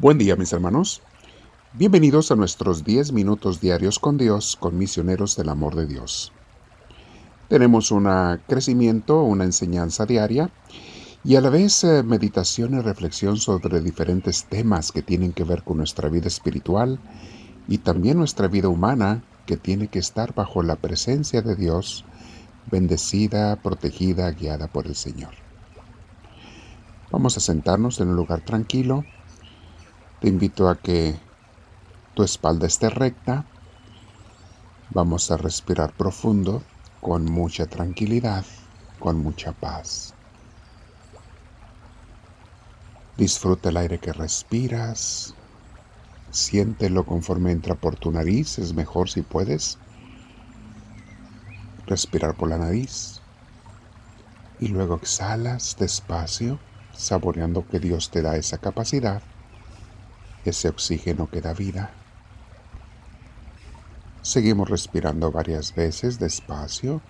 Buen 0.00 0.16
día 0.16 0.36
mis 0.36 0.52
hermanos. 0.52 1.02
Bienvenidos 1.72 2.30
a 2.30 2.36
nuestros 2.36 2.84
10 2.84 3.10
minutos 3.10 3.60
diarios 3.60 3.98
con 3.98 4.16
Dios, 4.16 4.56
con 4.56 4.78
misioneros 4.78 5.34
del 5.34 5.48
amor 5.48 5.74
de 5.74 5.86
Dios. 5.86 6.32
Tenemos 7.48 7.90
un 7.90 8.08
crecimiento, 8.46 9.20
una 9.24 9.42
enseñanza 9.42 10.06
diaria 10.06 10.52
y 11.24 11.34
a 11.34 11.40
la 11.40 11.50
vez 11.50 11.82
eh, 11.82 12.04
meditación 12.04 12.74
y 12.74 12.80
reflexión 12.80 13.38
sobre 13.38 13.80
diferentes 13.80 14.44
temas 14.44 14.92
que 14.92 15.02
tienen 15.02 15.32
que 15.32 15.42
ver 15.42 15.64
con 15.64 15.78
nuestra 15.78 16.08
vida 16.08 16.28
espiritual 16.28 17.00
y 17.66 17.78
también 17.78 18.18
nuestra 18.18 18.46
vida 18.46 18.68
humana 18.68 19.24
que 19.46 19.56
tiene 19.56 19.88
que 19.88 19.98
estar 19.98 20.32
bajo 20.32 20.62
la 20.62 20.76
presencia 20.76 21.42
de 21.42 21.56
Dios, 21.56 22.04
bendecida, 22.70 23.56
protegida, 23.56 24.30
guiada 24.30 24.68
por 24.68 24.86
el 24.86 24.94
Señor. 24.94 25.34
Vamos 27.10 27.36
a 27.36 27.40
sentarnos 27.40 27.98
en 27.98 28.10
un 28.10 28.16
lugar 28.16 28.42
tranquilo 28.42 29.04
te 30.20 30.28
invito 30.28 30.68
a 30.68 30.76
que 30.76 31.16
tu 32.14 32.24
espalda 32.24 32.66
esté 32.66 32.90
recta. 32.90 33.44
Vamos 34.90 35.30
a 35.30 35.36
respirar 35.36 35.92
profundo, 35.92 36.62
con 37.00 37.24
mucha 37.24 37.66
tranquilidad, 37.66 38.44
con 38.98 39.22
mucha 39.22 39.52
paz. 39.52 40.14
Disfruta 43.16 43.68
el 43.68 43.76
aire 43.76 43.98
que 43.98 44.12
respiras. 44.12 45.34
Siéntelo 46.30 47.06
conforme 47.06 47.52
entra 47.52 47.74
por 47.74 47.96
tu 47.96 48.10
nariz. 48.10 48.58
Es 48.58 48.74
mejor 48.74 49.10
si 49.10 49.22
puedes. 49.22 49.78
Respirar 51.86 52.34
por 52.34 52.48
la 52.48 52.58
nariz. 52.58 53.20
Y 54.58 54.68
luego 54.68 54.96
exhalas 54.96 55.76
despacio, 55.78 56.58
saboreando 56.92 57.66
que 57.68 57.78
Dios 57.78 58.10
te 58.10 58.22
da 58.22 58.36
esa 58.36 58.58
capacidad 58.58 59.22
ese 60.48 60.68
oxígeno 60.68 61.28
que 61.30 61.40
da 61.40 61.54
vida. 61.54 61.90
Seguimos 64.22 64.68
respirando 64.68 65.30
varias 65.30 65.74
veces 65.74 66.18
despacio. 66.18 67.00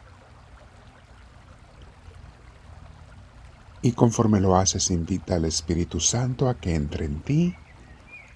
Y 3.83 3.93
conforme 3.93 4.41
lo 4.41 4.57
haces, 4.57 4.91
invita 4.91 5.37
al 5.37 5.45
Espíritu 5.45 6.01
Santo 6.01 6.49
a 6.49 6.59
que 6.59 6.75
entre 6.75 7.07
en 7.07 7.21
ti, 7.23 7.55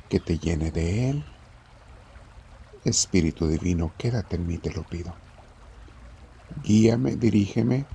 que 0.08 0.20
te 0.20 0.38
llene 0.38 0.70
de 0.70 1.10
Él. 1.10 1.24
Espíritu 2.84 3.46
Divino, 3.46 3.92
quédate 3.96 4.36
en 4.36 4.46
mí, 4.46 4.58
te 4.58 4.72
lo 4.72 4.82
pido. 4.82 5.14
Guíame, 6.64 7.16
dirígeme, 7.16 7.86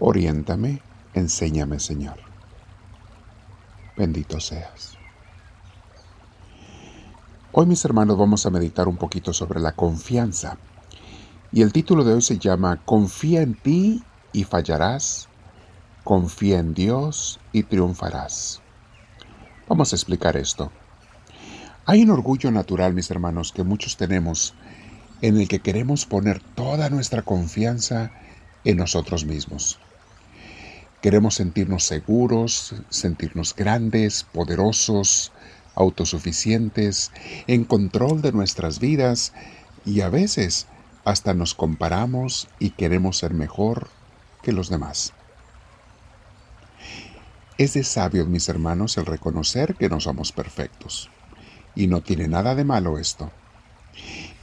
oriéntame, 0.00 0.82
enséñame, 1.14 1.80
Señor. 1.80 2.18
Bendito 3.96 4.38
seas. 4.38 4.97
Hoy 7.50 7.64
mis 7.64 7.82
hermanos 7.86 8.18
vamos 8.18 8.44
a 8.44 8.50
meditar 8.50 8.88
un 8.88 8.98
poquito 8.98 9.32
sobre 9.32 9.58
la 9.58 9.72
confianza. 9.72 10.58
Y 11.50 11.62
el 11.62 11.72
título 11.72 12.04
de 12.04 12.12
hoy 12.12 12.20
se 12.20 12.38
llama 12.38 12.82
Confía 12.84 13.40
en 13.40 13.54
ti 13.54 14.04
y 14.34 14.44
fallarás. 14.44 15.28
Confía 16.04 16.58
en 16.58 16.74
Dios 16.74 17.40
y 17.52 17.62
triunfarás. 17.62 18.60
Vamos 19.66 19.92
a 19.92 19.96
explicar 19.96 20.36
esto. 20.36 20.70
Hay 21.86 22.02
un 22.02 22.10
orgullo 22.10 22.50
natural, 22.50 22.92
mis 22.92 23.10
hermanos, 23.10 23.52
que 23.52 23.64
muchos 23.64 23.96
tenemos, 23.96 24.52
en 25.22 25.38
el 25.38 25.48
que 25.48 25.60
queremos 25.60 26.04
poner 26.04 26.42
toda 26.54 26.90
nuestra 26.90 27.22
confianza 27.22 28.12
en 28.64 28.76
nosotros 28.76 29.24
mismos. 29.24 29.78
Queremos 31.00 31.36
sentirnos 31.36 31.84
seguros, 31.84 32.74
sentirnos 32.90 33.54
grandes, 33.54 34.24
poderosos, 34.24 35.32
autosuficientes, 35.78 37.12
en 37.46 37.64
control 37.64 38.20
de 38.20 38.32
nuestras 38.32 38.80
vidas 38.80 39.32
y 39.86 40.00
a 40.00 40.08
veces 40.08 40.66
hasta 41.04 41.34
nos 41.34 41.54
comparamos 41.54 42.48
y 42.58 42.70
queremos 42.70 43.16
ser 43.16 43.32
mejor 43.32 43.88
que 44.42 44.52
los 44.52 44.68
demás. 44.68 45.14
Es 47.58 47.74
de 47.74 47.84
sabios, 47.84 48.28
mis 48.28 48.48
hermanos, 48.48 48.98
el 48.98 49.06
reconocer 49.06 49.76
que 49.76 49.88
no 49.88 50.00
somos 50.00 50.32
perfectos. 50.32 51.10
Y 51.74 51.86
no 51.86 52.02
tiene 52.02 52.28
nada 52.28 52.54
de 52.54 52.64
malo 52.64 52.98
esto. 52.98 53.30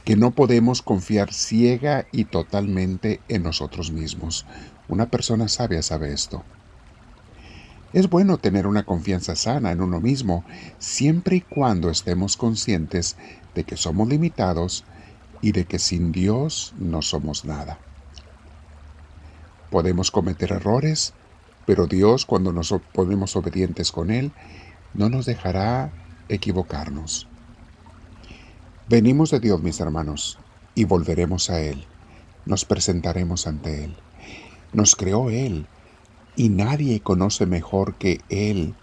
Que 0.04 0.16
no 0.16 0.32
podemos 0.32 0.82
confiar 0.82 1.32
ciega 1.32 2.06
y 2.12 2.24
totalmente 2.24 3.20
en 3.28 3.42
nosotros 3.42 3.90
mismos. 3.90 4.46
Una 4.88 5.06
persona 5.10 5.48
sabia 5.48 5.82
sabe 5.82 6.12
esto. 6.12 6.44
Es 7.96 8.10
bueno 8.10 8.36
tener 8.36 8.66
una 8.66 8.84
confianza 8.84 9.34
sana 9.36 9.72
en 9.72 9.80
uno 9.80 10.02
mismo 10.02 10.44
siempre 10.78 11.36
y 11.36 11.40
cuando 11.40 11.88
estemos 11.88 12.36
conscientes 12.36 13.16
de 13.54 13.64
que 13.64 13.78
somos 13.78 14.06
limitados 14.06 14.84
y 15.40 15.52
de 15.52 15.64
que 15.64 15.78
sin 15.78 16.12
Dios 16.12 16.74
no 16.78 17.00
somos 17.00 17.46
nada. 17.46 17.78
Podemos 19.70 20.10
cometer 20.10 20.52
errores, 20.52 21.14
pero 21.64 21.86
Dios 21.86 22.26
cuando 22.26 22.52
nos 22.52 22.74
ponemos 22.92 23.34
obedientes 23.34 23.92
con 23.92 24.10
Él 24.10 24.30
no 24.92 25.08
nos 25.08 25.24
dejará 25.24 25.90
equivocarnos. 26.28 27.26
Venimos 28.90 29.30
de 29.30 29.40
Dios, 29.40 29.62
mis 29.62 29.80
hermanos, 29.80 30.38
y 30.74 30.84
volveremos 30.84 31.48
a 31.48 31.62
Él. 31.62 31.86
Nos 32.44 32.66
presentaremos 32.66 33.46
ante 33.46 33.84
Él. 33.84 33.96
Nos 34.74 34.96
creó 34.96 35.30
Él 35.30 35.66
y 36.36 36.50
nadie 36.50 37.00
conoce 37.00 37.46
mejor 37.46 37.94
que 37.94 38.20
Él 38.28 38.74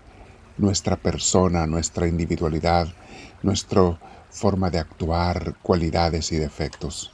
nuestra 0.57 0.97
persona, 0.97 1.67
nuestra 1.67 2.07
individualidad, 2.07 2.87
nuestra 3.43 3.99
forma 4.31 4.69
de 4.71 4.79
actuar, 4.79 5.55
cualidades 5.61 6.31
y 6.31 6.37
defectos. 6.37 7.11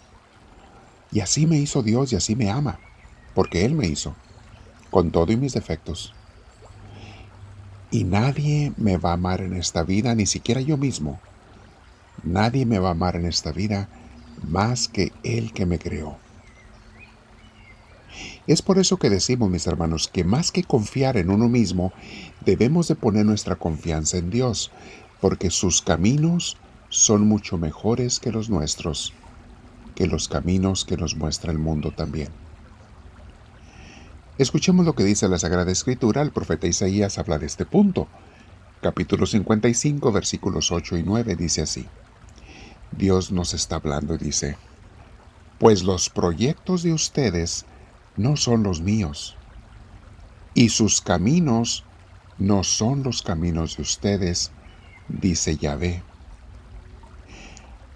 Y 1.11 1.19
así 1.19 1.45
me 1.45 1.57
hizo 1.57 1.83
Dios 1.83 2.13
y 2.13 2.15
así 2.15 2.35
me 2.35 2.49
ama, 2.49 2.79
porque 3.35 3.65
Él 3.65 3.75
me 3.75 3.87
hizo, 3.87 4.15
con 4.89 5.11
todo 5.11 5.31
y 5.31 5.37
mis 5.37 5.53
defectos. 5.53 6.13
Y 7.91 8.03
nadie 8.03 8.71
me 8.77 8.97
va 8.97 9.11
a 9.11 9.13
amar 9.13 9.41
en 9.41 9.53
esta 9.53 9.83
vida, 9.83 10.15
ni 10.15 10.25
siquiera 10.25 10.61
yo 10.61 10.77
mismo. 10.77 11.19
Nadie 12.23 12.65
me 12.65 12.79
va 12.79 12.89
a 12.89 12.91
amar 12.91 13.15
en 13.15 13.25
esta 13.25 13.51
vida 13.51 13.89
más 14.47 14.87
que 14.87 15.11
Él 15.23 15.51
que 15.51 15.65
me 15.65 15.79
creó. 15.79 16.17
Es 18.49 18.63
por 18.63 18.79
eso 18.79 18.97
que 18.97 19.11
decimos, 19.11 19.51
mis 19.51 19.67
hermanos, 19.67 20.07
que 20.07 20.23
más 20.23 20.51
que 20.51 20.63
confiar 20.63 21.17
en 21.17 21.29
uno 21.29 21.47
mismo, 21.47 21.93
debemos 22.43 22.87
de 22.87 22.95
poner 22.95 23.23
nuestra 23.23 23.57
confianza 23.57 24.17
en 24.17 24.31
Dios, 24.31 24.71
porque 25.21 25.51
sus 25.51 25.83
caminos 25.83 26.57
son 26.89 27.27
mucho 27.27 27.59
mejores 27.59 28.19
que 28.19 28.31
los 28.31 28.49
nuestros, 28.49 29.13
que 29.93 30.07
los 30.07 30.27
caminos 30.27 30.83
que 30.83 30.97
nos 30.97 31.15
muestra 31.15 31.51
el 31.51 31.59
mundo 31.59 31.91
también. 31.91 32.29
Escuchemos 34.39 34.83
lo 34.83 34.95
que 34.95 35.03
dice 35.03 35.29
la 35.29 35.37
Sagrada 35.37 35.71
Escritura, 35.71 36.23
el 36.23 36.31
profeta 36.31 36.65
Isaías 36.65 37.19
habla 37.19 37.37
de 37.37 37.45
este 37.45 37.67
punto. 37.67 38.07
Capítulo 38.81 39.27
55, 39.27 40.11
versículos 40.11 40.71
8 40.71 40.97
y 40.97 41.03
9 41.03 41.35
dice 41.35 41.61
así. 41.61 41.85
Dios 42.97 43.31
nos 43.31 43.53
está 43.53 43.75
hablando 43.75 44.15
y 44.15 44.17
dice, 44.17 44.57
Pues 45.59 45.83
los 45.83 46.09
proyectos 46.09 46.81
de 46.81 46.93
ustedes 46.93 47.67
no 48.19 48.35
son 48.35 48.63
los 48.63 48.81
míos, 48.81 49.37
y 50.53 50.69
sus 50.69 50.99
caminos 50.99 51.85
no 52.37 52.65
son 52.65 53.01
los 53.01 53.21
caminos 53.21 53.77
de 53.77 53.83
ustedes, 53.83 54.51
dice 55.07 55.55
Yahvé. 55.55 56.03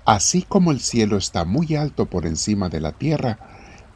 Así 0.06 0.44
como 0.44 0.72
el 0.72 0.79
cielo 0.79 1.17
está 1.17 1.44
muy 1.44 1.75
alto 1.75 2.06
por 2.06 2.25
encima 2.25 2.69
de 2.69 2.80
la 2.80 2.94
tierra, 2.94 3.38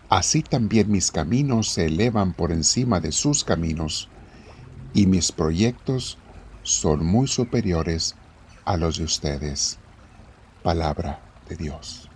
así 0.10 0.42
también 0.42 0.92
mis 0.92 1.14
caminos 1.14 1.70
se 1.70 1.86
elevan 1.86 2.34
por 2.34 2.52
encima 2.52 3.00
de 3.00 3.14
sus 3.14 3.46
caminos, 3.46 4.10
y 4.94 5.08
mis 5.08 5.32
proyectos 5.32 6.18
son 6.64 7.06
muy 7.06 7.30
superiores 7.30 8.16
a 8.66 8.76
los 8.76 8.98
de 8.98 9.06
ustedes. 9.06 9.80
Palabra 10.62 11.22
de 11.48 11.56
Dios. 11.56 12.07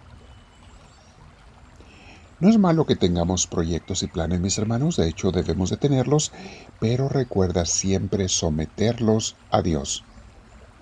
No 2.42 2.50
es 2.50 2.58
malo 2.58 2.88
que 2.88 2.96
tengamos 2.96 3.46
proyectos 3.46 4.02
y 4.02 4.08
planes, 4.08 4.40
mis 4.40 4.58
hermanos, 4.58 4.98
de 4.98 5.08
hecho 5.08 5.32
debemos 5.32 5.70
de 5.70 5.78
tenerlos, 5.78 6.32
pero 6.80 7.08
recuerda 7.08 7.68
siempre 7.68 8.28
someterlos 8.30 9.36
a 9.52 9.62
Dios 9.62 10.04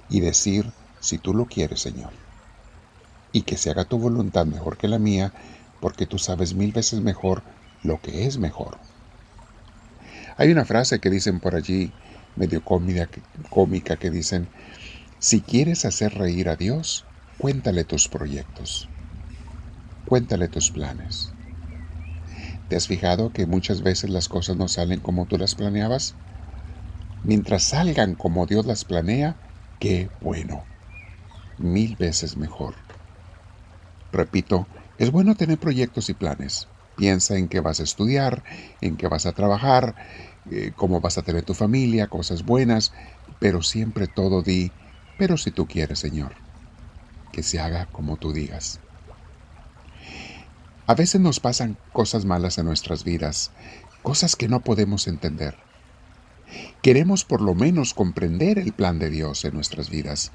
y 0.09 0.21
decir, 0.21 0.71
si 1.01 1.17
tú 1.17 1.33
lo 1.33 1.47
quieres, 1.47 1.81
Señor, 1.81 2.11
y 3.33 3.41
que 3.41 3.57
se 3.57 3.71
haga 3.71 3.83
tu 3.83 3.99
voluntad 3.99 4.45
mejor 4.45 4.77
que 4.77 4.87
la 4.87 4.99
mía, 4.99 5.33
porque 5.81 6.05
tú 6.05 6.17
sabes 6.17 6.53
mil 6.53 6.71
veces 6.71 7.01
mejor 7.01 7.43
lo 7.83 7.99
que 7.99 8.25
es 8.25 8.37
mejor. 8.37 8.77
Hay 10.37 10.53
una 10.53 10.63
frase 10.63 10.99
que 10.99 11.09
dicen 11.09 11.41
por 11.41 11.55
allí, 11.55 11.91
medio 12.37 12.63
cómica, 12.63 13.97
que 13.97 14.09
dicen, 14.09 14.47
si 15.19 15.41
quieres 15.41 15.83
hacer 15.83 16.13
reír 16.13 16.47
a 16.47 16.55
Dios, 16.55 17.03
cuéntale 17.37 17.83
tus 17.83 18.07
proyectos, 18.07 18.87
cuéntale 20.05 20.47
tus 20.47 20.71
planes. 20.71 21.33
¿Te 22.69 22.77
has 22.77 22.87
fijado 22.87 23.33
que 23.33 23.45
muchas 23.47 23.81
veces 23.81 24.09
las 24.09 24.29
cosas 24.29 24.55
no 24.55 24.69
salen 24.69 25.01
como 25.01 25.27
tú 25.27 25.37
las 25.37 25.55
planeabas? 25.55 26.15
Mientras 27.21 27.63
salgan 27.63 28.15
como 28.15 28.45
Dios 28.45 28.65
las 28.65 28.83
planea, 28.83 29.39
qué 29.79 30.11
bueno, 30.19 30.67
mil 31.57 31.95
veces 31.97 32.37
mejor. 32.37 32.75
Repito, 34.11 34.69
es 34.97 35.11
bueno 35.11 35.35
tener 35.35 35.59
proyectos 35.59 36.09
y 36.09 36.13
planes. 36.13 36.69
Piensa 36.95 37.37
en 37.37 37.47
qué 37.47 37.59
vas 37.59 37.79
a 37.79 37.83
estudiar, 37.83 38.43
en 38.81 38.97
qué 38.97 39.07
vas 39.07 39.25
a 39.25 39.33
trabajar, 39.33 39.95
eh, 40.45 40.73
cómo 40.75 40.99
vas 41.01 41.17
a 41.17 41.23
tener 41.23 41.43
tu 41.45 41.53
familia, 41.53 42.07
cosas 42.07 42.43
buenas, 42.43 42.91
pero 43.39 43.61
siempre 43.61 44.07
todo 44.07 44.41
di, 44.43 44.75
pero 45.15 45.37
si 45.37 45.51
tú 45.51 45.67
quieres, 45.67 45.99
Señor, 45.99 46.43
que 47.31 47.43
se 47.43 47.59
haga 47.59 47.87
como 47.87 48.17
tú 48.17 48.33
digas. 48.33 48.81
A 50.89 50.95
veces 50.95 51.21
nos 51.21 51.39
pasan 51.39 51.77
cosas 51.93 52.25
malas 52.25 52.57
en 52.57 52.65
nuestras 52.65 53.03
vidas, 53.03 53.51
cosas 54.01 54.35
que 54.35 54.47
no 54.47 54.61
podemos 54.61 55.07
entender. 55.07 55.55
Queremos 56.81 57.25
por 57.25 57.41
lo 57.41 57.53
menos 57.53 57.93
comprender 57.93 58.57
el 58.57 58.73
plan 58.73 58.97
de 58.97 59.11
Dios 59.11 59.45
en 59.45 59.53
nuestras 59.53 59.91
vidas, 59.91 60.31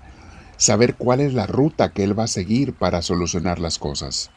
saber 0.56 0.94
cuál 0.94 1.18
es 1.18 1.34
la 1.34 1.48
ruta 1.48 1.92
que 1.92 2.04
Él 2.04 2.16
va 2.16 2.24
a 2.24 2.28
seguir 2.28 2.72
para 2.72 3.02
solucionar 3.02 3.58
las 3.58 3.80
cosas. 3.80 4.30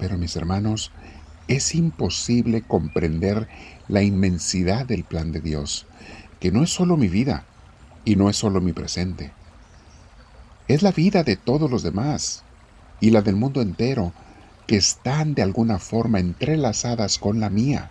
Pero 0.00 0.18
mis 0.18 0.34
hermanos, 0.34 0.90
es 1.46 1.76
imposible 1.76 2.62
comprender 2.62 3.46
la 3.86 4.02
inmensidad 4.02 4.84
del 4.84 5.04
plan 5.04 5.30
de 5.30 5.40
Dios, 5.40 5.86
que 6.40 6.50
no 6.50 6.64
es 6.64 6.70
solo 6.70 6.96
mi 6.96 7.06
vida 7.06 7.44
y 8.04 8.16
no 8.16 8.28
es 8.28 8.36
solo 8.36 8.60
mi 8.60 8.72
presente. 8.72 9.30
Es 10.66 10.82
la 10.82 10.90
vida 10.90 11.22
de 11.22 11.36
todos 11.36 11.70
los 11.70 11.84
demás 11.84 12.42
y 12.98 13.10
la 13.10 13.22
del 13.22 13.36
mundo 13.36 13.62
entero 13.62 14.12
que 14.68 14.76
están 14.76 15.34
de 15.34 15.40
alguna 15.40 15.78
forma 15.78 16.20
entrelazadas 16.20 17.18
con 17.18 17.40
la 17.40 17.48
mía. 17.48 17.90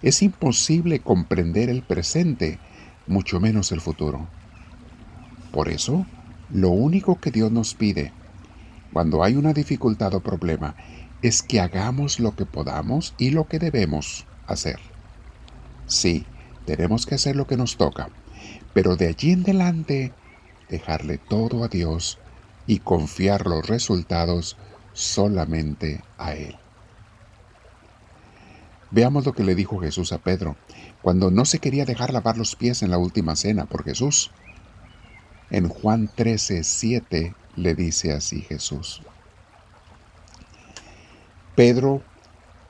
Es 0.00 0.22
imposible 0.22 1.00
comprender 1.00 1.68
el 1.68 1.82
presente, 1.82 2.60
mucho 3.08 3.40
menos 3.40 3.72
el 3.72 3.80
futuro. 3.80 4.28
Por 5.50 5.68
eso, 5.68 6.06
lo 6.48 6.70
único 6.70 7.18
que 7.18 7.32
Dios 7.32 7.50
nos 7.50 7.74
pide 7.74 8.12
cuando 8.92 9.24
hay 9.24 9.34
una 9.34 9.52
dificultad 9.52 10.14
o 10.14 10.20
problema 10.20 10.76
es 11.22 11.42
que 11.42 11.60
hagamos 11.60 12.20
lo 12.20 12.36
que 12.36 12.46
podamos 12.46 13.12
y 13.18 13.30
lo 13.30 13.48
que 13.48 13.58
debemos 13.58 14.26
hacer. 14.46 14.78
Sí, 15.86 16.24
tenemos 16.66 17.04
que 17.04 17.16
hacer 17.16 17.34
lo 17.34 17.48
que 17.48 17.56
nos 17.56 17.76
toca, 17.76 18.10
pero 18.74 18.94
de 18.94 19.08
allí 19.08 19.32
en 19.32 19.40
adelante 19.40 20.12
dejarle 20.68 21.18
todo 21.18 21.64
a 21.64 21.68
Dios 21.68 22.20
y 22.68 22.78
confiar 22.78 23.48
los 23.48 23.66
resultados 23.66 24.56
solamente 24.92 26.02
a 26.18 26.34
Él. 26.34 26.56
Veamos 28.90 29.24
lo 29.24 29.32
que 29.32 29.42
le 29.42 29.54
dijo 29.54 29.80
Jesús 29.80 30.12
a 30.12 30.18
Pedro 30.18 30.56
cuando 31.00 31.30
no 31.30 31.44
se 31.44 31.58
quería 31.58 31.86
dejar 31.86 32.12
lavar 32.12 32.36
los 32.36 32.56
pies 32.56 32.82
en 32.82 32.90
la 32.90 32.98
última 32.98 33.36
cena 33.36 33.64
por 33.64 33.84
Jesús. 33.84 34.30
En 35.50 35.68
Juan 35.68 36.10
13, 36.14 36.62
7 36.62 37.34
le 37.56 37.74
dice 37.74 38.12
así 38.12 38.42
Jesús. 38.42 39.02
Pedro, 41.54 42.02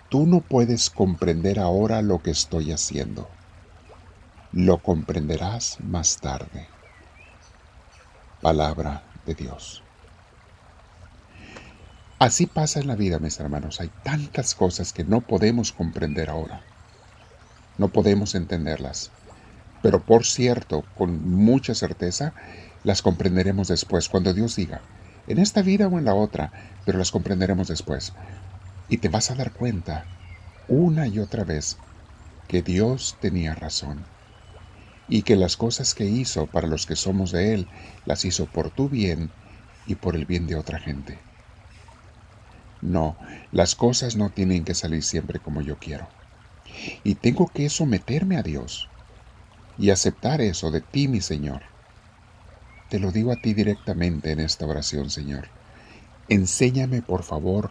tú 0.08 0.26
no 0.26 0.40
puedes 0.40 0.90
comprender 0.90 1.58
ahora 1.58 2.02
lo 2.02 2.22
que 2.22 2.30
estoy 2.30 2.72
haciendo. 2.72 3.28
Lo 4.52 4.78
comprenderás 4.78 5.78
más 5.80 6.18
tarde. 6.18 6.68
Palabra 8.40 9.02
de 9.26 9.34
Dios. 9.34 9.82
Así 12.22 12.46
pasa 12.46 12.78
en 12.78 12.86
la 12.86 12.94
vida, 12.94 13.18
mis 13.18 13.40
hermanos. 13.40 13.80
Hay 13.80 13.90
tantas 14.04 14.54
cosas 14.54 14.92
que 14.92 15.02
no 15.02 15.22
podemos 15.22 15.72
comprender 15.72 16.30
ahora. 16.30 16.62
No 17.78 17.88
podemos 17.88 18.36
entenderlas. 18.36 19.10
Pero 19.82 20.04
por 20.04 20.24
cierto, 20.24 20.84
con 20.96 21.28
mucha 21.28 21.74
certeza, 21.74 22.32
las 22.84 23.02
comprenderemos 23.02 23.66
después, 23.66 24.08
cuando 24.08 24.34
Dios 24.34 24.54
diga, 24.54 24.82
en 25.26 25.40
esta 25.40 25.62
vida 25.62 25.88
o 25.88 25.98
en 25.98 26.04
la 26.04 26.14
otra, 26.14 26.52
pero 26.86 26.96
las 26.96 27.10
comprenderemos 27.10 27.66
después. 27.66 28.12
Y 28.88 28.98
te 28.98 29.08
vas 29.08 29.32
a 29.32 29.34
dar 29.34 29.50
cuenta, 29.50 30.04
una 30.68 31.08
y 31.08 31.18
otra 31.18 31.42
vez, 31.42 31.76
que 32.46 32.62
Dios 32.62 33.16
tenía 33.20 33.56
razón. 33.56 34.04
Y 35.08 35.22
que 35.22 35.34
las 35.34 35.56
cosas 35.56 35.92
que 35.92 36.04
hizo 36.04 36.46
para 36.46 36.68
los 36.68 36.86
que 36.86 36.94
somos 36.94 37.32
de 37.32 37.52
Él, 37.52 37.68
las 38.06 38.24
hizo 38.24 38.46
por 38.46 38.70
tu 38.70 38.88
bien 38.88 39.32
y 39.88 39.96
por 39.96 40.14
el 40.14 40.24
bien 40.24 40.46
de 40.46 40.54
otra 40.54 40.78
gente. 40.78 41.18
No, 42.82 43.16
las 43.52 43.76
cosas 43.76 44.16
no 44.16 44.30
tienen 44.30 44.64
que 44.64 44.74
salir 44.74 45.04
siempre 45.04 45.38
como 45.38 45.60
yo 45.60 45.78
quiero. 45.78 46.08
Y 47.04 47.14
tengo 47.14 47.46
que 47.46 47.70
someterme 47.70 48.36
a 48.36 48.42
Dios 48.42 48.88
y 49.78 49.90
aceptar 49.90 50.40
eso 50.40 50.72
de 50.72 50.80
ti, 50.80 51.06
mi 51.06 51.20
Señor. 51.20 51.62
Te 52.90 52.98
lo 52.98 53.12
digo 53.12 53.32
a 53.32 53.36
ti 53.36 53.54
directamente 53.54 54.32
en 54.32 54.40
esta 54.40 54.66
oración, 54.66 55.10
Señor. 55.10 55.48
Enséñame, 56.28 57.02
por 57.02 57.22
favor, 57.22 57.70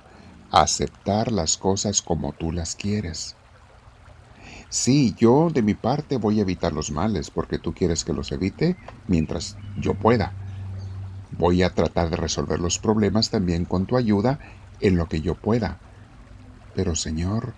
a 0.50 0.62
aceptar 0.62 1.32
las 1.32 1.58
cosas 1.58 2.02
como 2.02 2.32
tú 2.32 2.54
las 2.54 2.76
quieres. 2.76 3.36
Sí, 4.70 5.14
yo 5.18 5.50
de 5.54 5.62
mi 5.62 5.74
parte 5.74 6.16
voy 6.16 6.40
a 6.40 6.44
evitar 6.44 6.72
los 6.72 6.90
males 6.90 7.30
porque 7.30 7.60
tú 7.60 7.74
quieres 7.74 8.06
que 8.06 8.14
los 8.14 8.32
evite 8.32 8.78
mientras 9.08 9.58
yo 9.78 9.94
pueda. 9.94 10.34
Voy 11.32 11.64
a 11.64 11.74
tratar 11.74 12.10
de 12.10 12.16
resolver 12.16 12.60
los 12.60 12.80
problemas 12.80 13.30
también 13.30 13.66
con 13.66 13.86
tu 13.86 13.98
ayuda 13.98 14.40
en 14.82 14.98
lo 14.98 15.08
que 15.08 15.22
yo 15.22 15.36
pueda, 15.36 15.80
pero 16.76 16.96
Señor, 16.96 17.54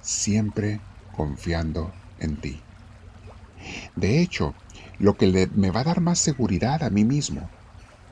siempre 0.00 0.80
confiando 1.16 1.92
en 2.18 2.36
ti. 2.36 2.60
De 3.96 4.20
hecho, 4.20 4.54
lo 4.98 5.16
que 5.16 5.50
me 5.54 5.70
va 5.70 5.80
a 5.80 5.84
dar 5.84 6.00
más 6.00 6.18
seguridad 6.18 6.82
a 6.82 6.90
mí 6.90 7.04
mismo, 7.04 7.48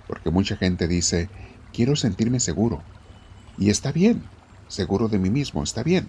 porque 0.06 0.31
mucha 0.31 0.56
gente 0.56 0.88
dice, 0.88 1.28
quiero 1.72 1.96
sentirme 1.96 2.40
seguro, 2.40 2.82
y 3.56 3.70
está 3.70 3.93
bien, 3.93 4.22
seguro 4.69 5.08
de 5.08 5.19
mí 5.19 5.31
mismo, 5.31 5.62
está 5.62 5.82
bien, 5.82 6.08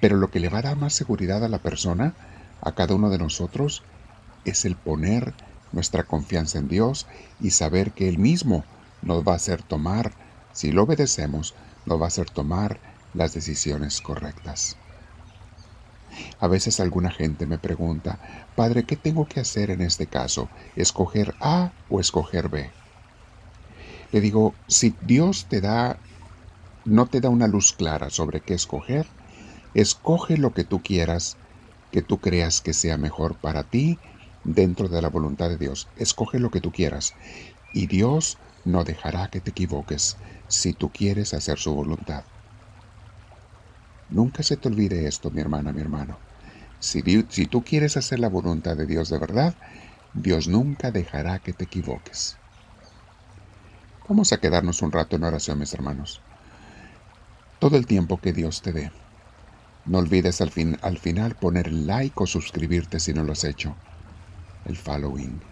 pero 0.00 0.16
lo 0.16 0.30
que 0.30 0.40
le 0.40 0.48
va 0.48 0.58
a 0.58 0.62
dar 0.62 0.76
más 0.76 0.92
seguridad 0.92 1.44
a 1.44 1.48
la 1.48 1.58
persona, 1.58 2.14
a 2.60 2.72
cada 2.72 2.94
uno 2.94 3.10
de 3.10 3.18
nosotros, 3.18 3.82
es 4.44 4.64
el 4.64 4.76
poner 4.76 5.34
nuestra 5.72 6.04
confianza 6.04 6.58
en 6.58 6.68
Dios 6.68 7.06
y 7.40 7.50
saber 7.50 7.92
que 7.92 8.08
Él 8.08 8.18
mismo 8.18 8.64
nos 9.02 9.26
va 9.26 9.32
a 9.32 9.36
hacer 9.36 9.62
tomar 9.62 10.12
si 10.52 10.72
lo 10.72 10.82
obedecemos, 10.84 11.54
nos 11.86 12.00
va 12.00 12.04
a 12.04 12.08
hacer 12.08 12.30
tomar 12.30 12.78
las 13.14 13.34
decisiones 13.34 14.00
correctas. 14.00 14.76
A 16.40 16.46
veces 16.46 16.80
alguna 16.80 17.10
gente 17.10 17.46
me 17.46 17.58
pregunta, 17.58 18.18
Padre, 18.54 18.84
¿qué 18.84 18.96
tengo 18.96 19.26
que 19.26 19.40
hacer 19.40 19.70
en 19.70 19.80
este 19.80 20.06
caso? 20.06 20.48
¿Escoger 20.76 21.34
A 21.40 21.72
o 21.88 22.00
escoger 22.00 22.48
B? 22.48 22.70
Le 24.12 24.20
digo, 24.20 24.54
si 24.66 24.94
Dios 25.00 25.46
te 25.48 25.60
da, 25.60 25.96
no 26.84 27.06
te 27.06 27.20
da 27.20 27.30
una 27.30 27.46
luz 27.46 27.72
clara 27.72 28.10
sobre 28.10 28.40
qué 28.40 28.54
escoger, 28.54 29.06
escoge 29.72 30.36
lo 30.36 30.52
que 30.52 30.64
tú 30.64 30.82
quieras, 30.82 31.38
que 31.90 32.02
tú 32.02 32.18
creas 32.18 32.60
que 32.60 32.74
sea 32.74 32.98
mejor 32.98 33.36
para 33.36 33.62
ti 33.64 33.98
dentro 34.44 34.88
de 34.88 35.00
la 35.00 35.08
voluntad 35.08 35.48
de 35.48 35.56
Dios. 35.56 35.88
Escoge 35.96 36.38
lo 36.38 36.50
que 36.50 36.60
tú 36.60 36.72
quieras 36.72 37.14
y 37.72 37.86
Dios 37.86 38.36
no 38.64 38.84
dejará 38.84 39.28
que 39.28 39.40
te 39.40 39.50
equivoques 39.50 40.16
si 40.48 40.72
tú 40.72 40.90
quieres 40.90 41.34
hacer 41.34 41.58
su 41.58 41.74
voluntad. 41.74 42.24
Nunca 44.10 44.42
se 44.42 44.56
te 44.56 44.68
olvide 44.68 45.06
esto, 45.06 45.30
mi 45.30 45.40
hermana, 45.40 45.72
mi 45.72 45.80
hermano. 45.80 46.18
Si, 46.80 47.02
tú 47.46 47.62
quieres 47.62 47.96
hacer 47.96 48.18
la 48.18 48.28
voluntad 48.28 48.76
de 48.76 48.86
Dios 48.86 49.08
de 49.08 49.18
verdad, 49.18 49.54
Dios 50.14 50.48
nunca 50.48 50.90
dejará 50.90 51.38
que 51.38 51.52
te 51.52 51.64
equivoques. 51.64 52.36
Vamos 54.08 54.32
a 54.32 54.38
quedarnos 54.38 54.82
un 54.82 54.92
rato 54.92 55.16
en 55.16 55.24
oración, 55.24 55.58
mis 55.58 55.72
hermanos. 55.72 56.20
Todo 57.58 57.76
el 57.76 57.86
tiempo 57.86 58.20
que 58.20 58.32
Dios 58.32 58.60
te 58.60 58.72
dé. 58.72 58.90
No 59.86 59.98
olvides 59.98 60.40
al, 60.40 60.50
fin, 60.50 60.76
al 60.82 60.98
final 60.98 61.36
poner 61.36 61.72
like 61.72 62.14
o 62.16 62.26
suscribirte 62.26 63.00
si 63.00 63.14
no 63.14 63.22
lo 63.22 63.32
has 63.32 63.44
hecho. 63.44 63.74
El 64.66 64.76
following. 64.76 65.51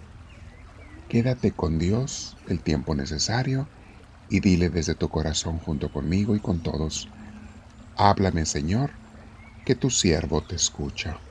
Quédate 1.10 1.56
con 1.56 1.80
Dios 1.80 2.38
el 2.46 2.62
tiempo 2.62 2.94
necesario 2.94 3.68
y 4.28 4.38
dile 4.38 4.70
desde 4.70 4.94
tu 4.94 5.08
corazón 5.08 5.58
junto 5.58 5.90
conmigo 5.90 6.36
y 6.36 6.40
con 6.40 6.62
todos, 6.62 7.12
háblame 7.96 8.46
Señor, 8.46 8.92
que 9.64 9.74
tu 9.74 9.90
siervo 9.90 10.44
te 10.46 10.56
escucha. 10.56 11.24